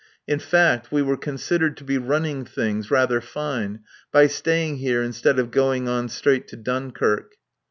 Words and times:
In 0.27 0.39
fact, 0.39 0.91
we 0.91 1.03
were 1.03 1.15
considered 1.15 1.77
to 1.77 1.83
be 1.83 1.99
running 1.99 2.43
things 2.43 2.89
rather 2.89 3.21
fine 3.21 3.81
by 4.11 4.25
staying 4.25 4.77
here 4.77 5.03
instead 5.03 5.37
of 5.37 5.51
going 5.51 5.87
on 5.87 6.09
straight 6.09 6.47
to 6.47 6.55
Dunkirk. 6.55 7.35